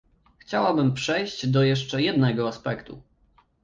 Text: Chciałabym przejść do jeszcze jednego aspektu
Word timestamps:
Chciałabym 0.37 0.93
przejść 0.93 1.47
do 1.47 1.63
jeszcze 1.63 2.01
jednego 2.01 2.47
aspektu 2.47 3.01